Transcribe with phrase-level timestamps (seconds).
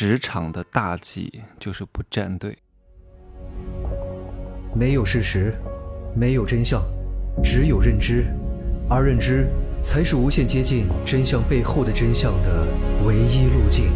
[0.00, 2.56] 职场的大忌就是不站队。
[4.72, 5.52] 没有事实，
[6.14, 6.80] 没有真相，
[7.42, 8.24] 只有认知，
[8.88, 9.48] 而认知
[9.82, 12.64] 才是无限接近真相背后的真相的
[13.04, 13.90] 唯一路径。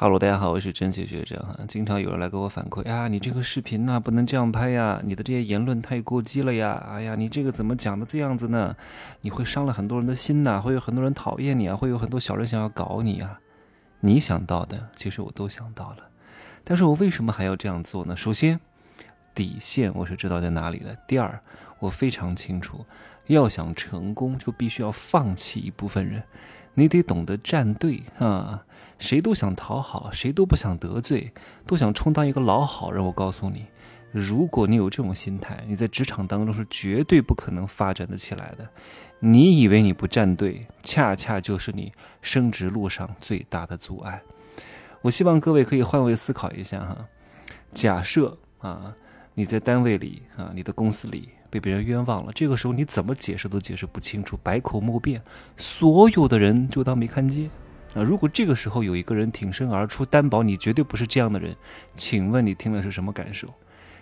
[0.00, 1.58] 哈喽，大家好，我是真奇学长哈。
[1.66, 6.86] 经常有人来给我反馈啊，你这个视频呢不能这样拍呀，你的这些言论太过激了呀。
[6.88, 8.76] 哎呀，你这个怎么讲的这样子呢？
[9.22, 13.40] 你会伤了很多人的心呐，会有很多人讨厌你啊，会有很多小人想要搞你啊。
[13.98, 16.08] 你想到的，其实我都想到了，
[16.62, 18.16] 但是我为什么还要这样做呢？
[18.16, 18.60] 首先，
[19.34, 20.96] 底线我是知道在哪里的。
[21.08, 21.40] 第二，
[21.80, 22.86] 我非常清楚，
[23.26, 26.22] 要想成功，就必须要放弃一部分人，
[26.78, 28.64] 你得懂得站队啊。
[29.00, 31.32] 谁都想讨好，谁都不想得罪，
[31.66, 33.04] 都想充当一个老好人。
[33.04, 33.64] 我告诉你，
[34.10, 38.68] 如果你有这种心态，你在职场当中是绝对不可能发展的起来的。
[39.20, 41.92] 你以为你不站队，恰恰就是你
[42.22, 44.20] 升职路上最大的阻碍。
[45.02, 47.08] 我希望各位可以换位思考一下哈，
[47.72, 48.92] 假设啊
[49.34, 55.22] 你在单位里啊你的公司里被别人冤枉了，这个时候你怎么解释都解释不清楚，百口莫辩，
[55.56, 57.50] 所有的人就当没看见。
[57.94, 61.56] 啊，如果这个时候有一个人挺身而出，担保你绝对不是这样的人，
[61.96, 63.48] 请问你听了是什么感受？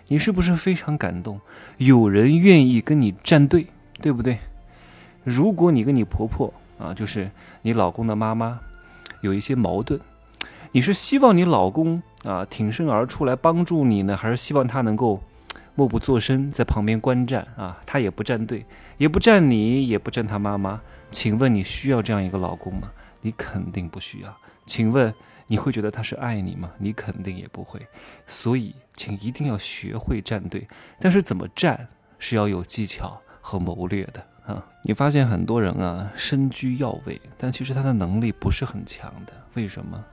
[0.07, 1.39] 你是不是非常感动？
[1.77, 3.67] 有人愿意跟你站队，
[4.01, 4.39] 对不对？
[5.23, 7.31] 如果你跟你婆婆啊，就是
[7.61, 8.59] 你老公的妈妈，
[9.21, 9.99] 有一些矛盾，
[10.73, 15.21] 你是希望你老公啊挺身而出来帮助你呢，还是希望他能够
[15.77, 17.79] 默不作声在旁边观战啊？
[17.85, 18.65] 他也不站队，
[18.97, 22.91] 也不站你，也不站他妈妈，请问你需要这样一个老公吗？
[23.21, 25.13] 你肯定不需要，请问
[25.45, 26.71] 你会觉得他是爱你吗？
[26.79, 27.79] 你肯定也不会，
[28.25, 30.67] 所以请一定要学会站队。
[30.99, 34.65] 但是怎么站是要有技巧和谋略的啊！
[34.81, 39.33] 你发现很多人啊身居要位，但其实他的能力不是很强的。
[39.53, 40.03] 为什么？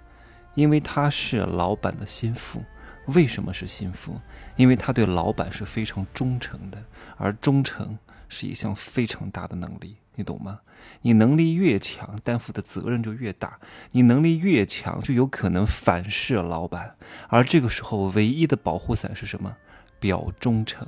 [0.53, 2.63] 因为他是老板的心腹。
[3.07, 4.19] 为什么是心腹？
[4.57, 6.83] 因为他对老板是非常忠诚的，
[7.17, 9.97] 而忠诚是一项非常大的能力。
[10.17, 10.61] 你懂吗？
[11.03, 13.59] 你能力越强，担负的责任就越大。
[13.91, 16.97] 你能力越强，就有可能反噬老板。
[17.29, 19.57] 而这个时候，唯一的保护伞是什么？
[19.99, 20.87] 表忠诚。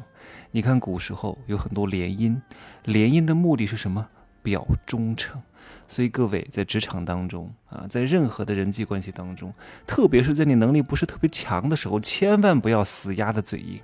[0.52, 2.40] 你看古时候有很多联姻，
[2.84, 4.06] 联姻的目的是什么？
[4.42, 5.42] 表忠诚。
[5.88, 9.52] 所以各位在职场当中啊，在任何的人际关系当中，
[9.86, 13.80] 特别是在你能力不是特别强的时候，千万不要死鸭子嘴硬。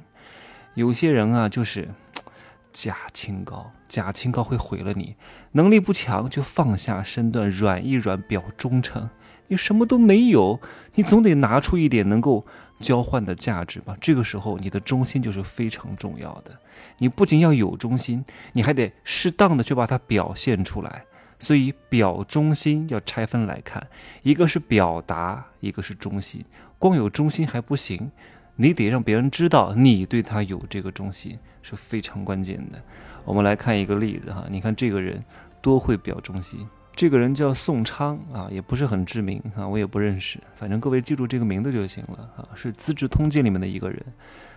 [0.75, 1.89] 有些人啊，就是。
[2.73, 5.15] 假清高，假清高会毁了你。
[5.51, 9.11] 能力不强就放下身段，软一软，表忠诚。
[9.49, 10.59] 你什么都没有，
[10.95, 12.47] 你总得拿出一点能够
[12.81, 13.95] 交换的价值吧？
[14.01, 16.59] 这个时候，你的忠心就是非常重要的。
[16.97, 21.05] 你不仅要有忠心，你还得适当的去把它表现出来。
[21.43, 23.85] 所以，表忠心要拆分来看，
[24.23, 26.45] 一个是表达，一个是忠心。
[26.79, 28.13] 光有忠心还不行。
[28.55, 32.81] 你得让别人知道你对他有这个忠心是非常关键的。
[33.25, 35.25] 我们来看一个例子哈，你看这个人
[35.61, 36.65] 多会表忠心。
[36.95, 40.39] 这个人叫宋昌啊，也不是很知名啊，我也不认识。
[40.55, 44.01] 反正各位记住这个名字就行了啊，是《资治通鉴》里面的一个人。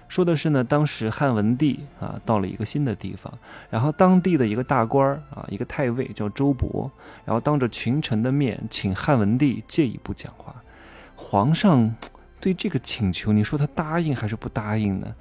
[0.08, 3.34] 说的是呢，当时汉文帝啊到了一个新的地方，
[3.70, 6.90] 然后当地的一个大官儿啊，一个太尉叫周勃，
[7.26, 10.56] 然后当着群臣的面请汉文帝借一步讲话。
[11.16, 11.96] 皇上。
[12.42, 15.16] 对这个请求，你说他答应还是不答应呢？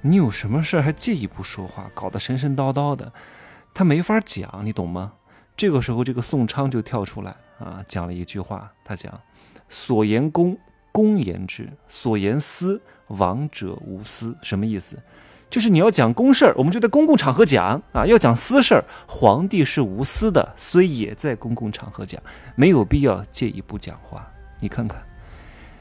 [0.00, 3.12] 你有什么事还借一步说话，搞得神神叨叨的，
[3.74, 5.12] 他没法讲，你懂吗？
[5.60, 9.12] 这个时候，这个宋昌就跳出来啊，讲了一句话，他讲
[9.68, 10.56] ：“所言公，
[10.90, 14.96] 公言之；所言私，王者无私。”什么意思？
[15.50, 22.18] 就是你要讲公事儿，我们就在公共场合讲啊；要讲私事儿，皇帝是无私的，所以也在公共场合讲，
[22.56, 24.26] 没有必要借一步讲话。
[24.60, 25.02] 你看看。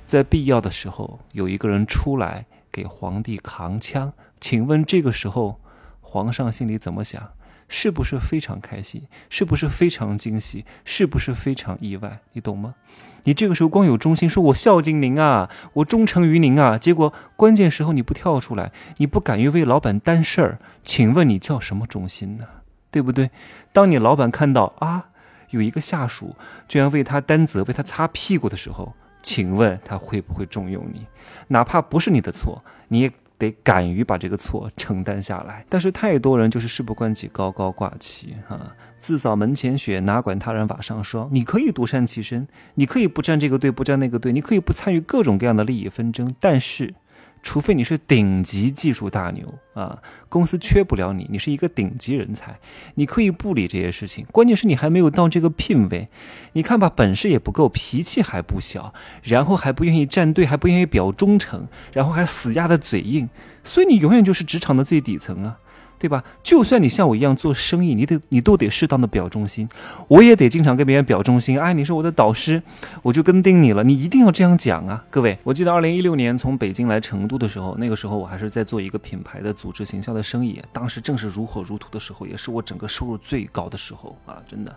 [0.06, 4.12] 在必要的时候，有一个人出来给皇帝扛枪，
[4.42, 5.62] 请问这个时候，
[6.02, 7.32] 皇上心里怎么想？
[7.70, 9.04] 是不是非常开心？
[9.30, 10.66] 是不是非常惊喜？
[10.84, 12.20] 是不是非常意外？
[12.34, 12.76] 你懂吗？
[13.24, 22.46] 你这个时候光有忠心，说我孝敬您啊，我忠诚于您啊，结果关键时候你不跳出来，你不敢于为老板担事儿，请问你叫什么忠心呢？
[22.92, 23.30] 对不对？
[23.72, 25.10] 当你老板看到啊，
[25.52, 26.36] 有一个下属
[26.68, 31.06] 居然为他担责、为他擦屁股的时候，请问他会不会重用你？
[31.50, 35.66] 哪怕不是你的错，你也得敢于把这个错承担下来。
[35.68, 41.28] 但是太多人就是事不关己，高高挂起，啊，自扫门前雪，哪管他人瓦上霜。
[41.32, 46.94] 你可以独善其身，你可以不站这个队，不站那个队，你可以不参与各种各样的利益纷争，但是
[47.42, 49.98] 除非你是顶级技术大牛啊，
[50.28, 52.60] 公司缺不了你，你是一个顶级人才，
[52.96, 54.26] 你可以不理这些事情。
[54.32, 56.10] 关键是你还没有到这个聘位，
[56.54, 58.94] 你看吧，本事也不够，脾气还不小，
[59.24, 63.30] 然后还不愿意站队，还不愿意表忠诚，然后还死鸭的嘴硬，
[63.64, 65.60] 所以你永远就是职场的最底层啊。
[66.00, 66.24] 对吧？
[66.42, 69.68] 就算你像我一样做生意，你得你都得适当的表忠心，
[70.08, 71.60] 我也得经常跟别人表忠心。
[71.60, 72.64] 哎，你是我的导师，
[73.04, 75.04] 我就跟定你了，你一定要这样讲啊！
[75.10, 84.74] 各位，我记得二零一六年从北京来成都的时候，那个时候我还是在做一个品牌的组织行销的生意，当时正是如火如荼的时候，也是我整个收入最高的时候啊，真的。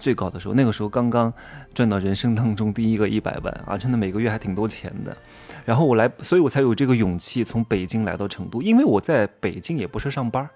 [0.00, 1.32] 最高的时候，那个时候刚刚
[1.72, 5.16] 赚到人生当中第一个一百万啊，真的每个月还挺多钱的。
[5.64, 10.48] 然后我来，所以我才有这个勇气从北京来到成都，因为我在北京也不是上班。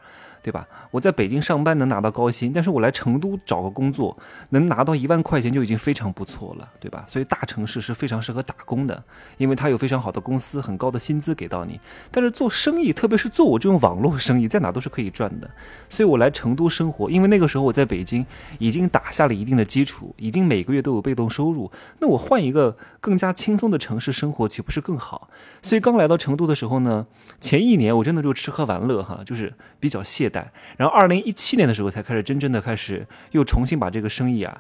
[0.44, 0.68] 对吧？
[0.90, 4.14] 我在北京上班能拿到高薪，但是我来成都找个工作，
[4.50, 7.02] 能拿到一万块钱就已经非常不错了，对吧？
[7.08, 9.02] 所以大城市是非常适合打工的，
[9.38, 11.80] 因为它有非常好的公司，很高的薪资给到你。
[12.10, 15.50] 但是做生意，特别是做我这种网络生意，在哪都是可以赚的。
[15.88, 18.26] 所以我来成都生活，因为那个时候我在北京
[18.58, 21.72] 已经打下了一定的基础，已经每个月都有被动收入。
[22.00, 25.30] 那我换一个更加轻松的城市生活，岂不是更好？
[25.62, 27.06] 所以刚来到成都的时候呢，
[27.40, 30.33] 前一年我真的就吃喝玩乐哈，就是比较懈怠
[30.76, 34.56] 然后，二零一七年的时候才开始真正的开始又重新把这个生意啊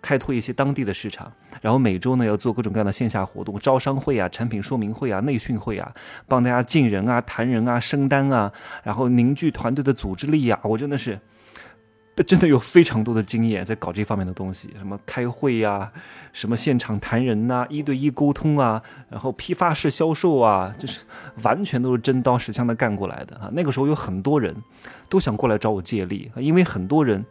[0.00, 1.32] 开拓一些当地的市场。
[1.60, 5.92] 然后每周呢要做各种各样的线下活动，招商会啊、产品说明会啊、内训会啊，
[6.28, 8.52] 帮大家进人啊、谈人啊、升单啊，
[8.84, 10.60] 然后凝聚团队的组织力啊。
[10.62, 11.18] 我真的是。
[12.22, 15.90] 真的有非常多的经验在搞这方面的东西，什么开会呀，
[16.32, 21.00] 什么现场谈人呐，一对一沟通啊，然后批发式销售啊，就是
[21.42, 23.50] 完全都是真刀实枪的干过来的啊。
[23.52, 24.54] 那个时候有很多人
[25.08, 27.24] 都想过来找我借力，因为很多人。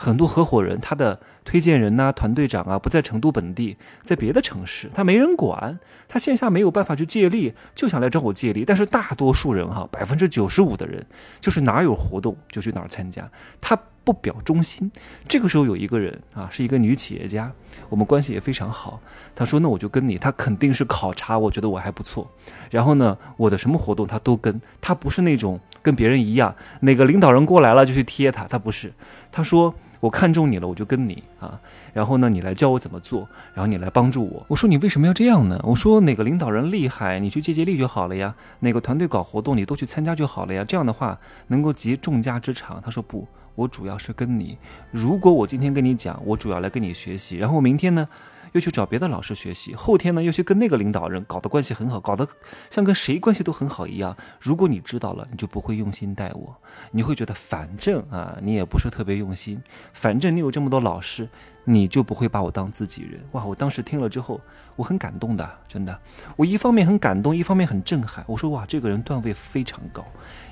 [0.00, 5.76] 很多合伙人，他的推荐人呐、团队长啊，不在成都本地，在别的城市，他没人管，
[6.06, 8.64] 他线下没有办法去借力，就想来找我借力。
[8.64, 11.04] 但是大多数人哈，百分之九十五的人，
[11.40, 13.28] 就是哪有活动就去哪儿参加，
[13.60, 13.76] 他
[14.08, 14.90] 不表忠心。
[15.28, 17.52] 这个时候有一个人啊，是一个女企业家，
[17.90, 18.98] 我们关系也非常好。
[19.36, 22.26] 她说：“那我就跟你。”她肯定是考察，我觉得我还不错。
[22.70, 28.94] 然后呢，我的什么活动她都跟，她不是那种跟别人一样，哪个领导人过来了就去贴他，她不是。
[29.30, 29.74] 她说。
[30.00, 31.60] 我看中你了，我就跟你啊，
[31.92, 34.44] 然后呢，你来教我怎么做，然后你来帮助我。
[34.48, 35.60] 我说你为什么要这样呢？
[35.64, 38.34] 我说哪个领导人厉害，你去借借力就好了呀。
[38.60, 40.64] 哪个团队搞活动，你都去参加就好了呀。
[40.64, 41.18] 这样的话
[41.48, 42.80] 能够集众家之长。
[42.84, 44.56] 他说不，我主要是跟你。
[44.90, 48.08] 如果我今天跟你讲，我主要来跟你学习，然后明天呢？
[48.52, 52.26] 又去找别的老师学习，后天呢又去跟那个领导人搞得关系很好，搞得
[52.70, 54.16] 像跟谁关系都很好一样。
[54.40, 56.56] 如果你知道了，你就不会用心待我，
[56.90, 59.60] 你会觉得反正啊，你也不是特别用心，
[59.92, 61.28] 反正你有这么多老师。
[61.70, 63.44] 你就不会把我当自己人哇！
[63.44, 64.40] 我当时听了之后，
[64.74, 66.00] 我很感动的，真的。
[66.34, 68.24] 我一方面很感动，一方面很震撼。
[68.26, 70.02] 我说哇，这个人段位非常高。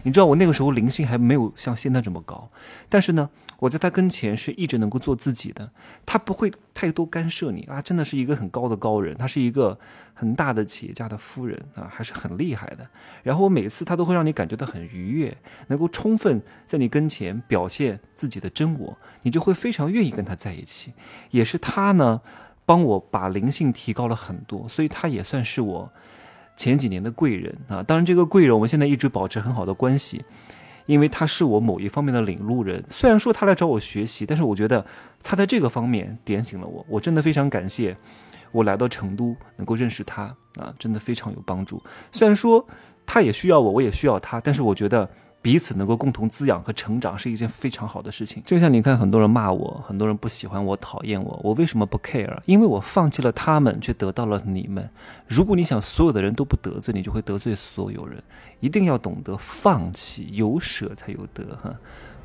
[0.02, 2.50] 你知道我那个时候灵性还没有像现在这么高，
[2.90, 5.70] 但是呢，我在他跟前是一直能够做自己的。
[6.04, 9.16] 他不会太多干涉你啊，真的是一个很高的高人。
[9.16, 9.78] 他是一个
[10.12, 12.86] 很大的企业家的夫人啊，还是很厉害的。
[13.22, 15.34] 然后我每次他都会让你感觉到很愉悦，
[15.68, 20.92] 能够充分在你跟前表现自己的真我，你就会非常愿意跟他在一起。
[21.30, 22.20] 也是他呢，
[22.66, 25.90] 帮我把灵性提高了很多，所以他也算是我
[26.56, 27.82] 前几年的贵人啊。
[27.82, 30.26] 当然，这个贵人我们现在一直保持很好的关系，
[30.86, 32.82] 因为他是我某一方面的领路人。
[32.88, 34.84] 虽然说他来找我学习，但是我觉得
[35.22, 36.84] 他在这个方面点醒了我。
[36.88, 37.96] 我真的非常感谢
[38.52, 41.82] 我来到成都能够认识他啊，真的非常有帮助。
[42.10, 42.66] 虽然说
[43.04, 45.08] 他也需要我，我也需要他，但是我觉得。
[45.46, 48.42] 彼此能够共同滋养和成长是一件非常好的事情。
[48.44, 52.36] 就像你看，很多人骂我，很多人不喜欢我，讨厌我，我为什么不 care？
[52.46, 54.90] 因为我放弃了他们，却得到了你们。
[55.28, 58.20] 如果你想所有的人都不得罪，你就会得罪所有人。
[58.58, 61.44] 一定要懂得放弃，有舍才有得。
[61.62, 61.72] 哈。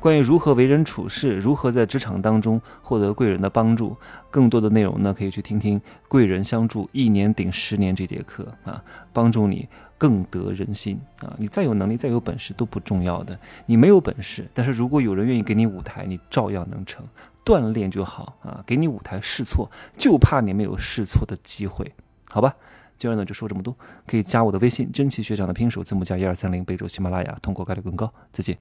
[0.00, 3.96] 关于如何为人处事，如何在职场当中获得贵人的帮助，
[4.32, 9.68] 更多的内容呢，可以去听听《贵人相助，一年顶十年》这节课啊，帮助你
[10.02, 11.32] 更得人心啊！
[11.38, 17.06] 你再有能力，再有本事都不重要的，你没有本事，但是如果有人愿意给你舞台，你照样能成。
[17.44, 21.92] 锻炼就好啊，给你舞台试错，就怕你没有试错的机会，
[22.24, 22.52] 好吧？
[22.98, 28.12] 今儿呢就说这么多，可以加我的微信“真奇学长”的拼手字母加一二三零，备注喜马拉雅，通过概率更高。
[28.32, 28.58] 再见。